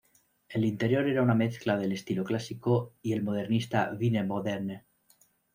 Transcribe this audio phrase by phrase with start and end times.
[0.49, 4.83] El interior era una mezcla del estilo clásico y el modernista "Wiener Moderne".